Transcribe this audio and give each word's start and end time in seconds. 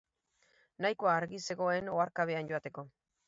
Nahikoa 0.85 1.11
argi 1.17 1.41
zegoen 1.53 1.93
oharkabean 1.97 2.53
joateko. 2.53 2.87